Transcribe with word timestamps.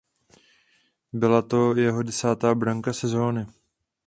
Byla 1.13 1.41
to 1.41 1.75
jeho 1.75 2.03
desátá 2.03 2.55
branka 2.55 2.93
sezóny. 2.93 3.45